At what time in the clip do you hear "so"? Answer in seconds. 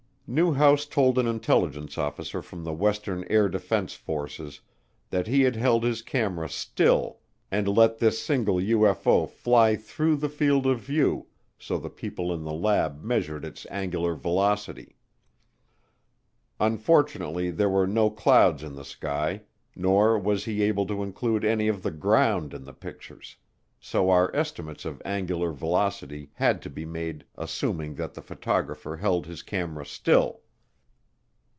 11.59-11.77, 23.83-24.11